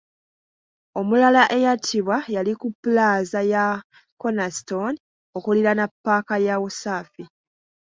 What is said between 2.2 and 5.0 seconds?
yali ku ppulaaza ya Kornerstone,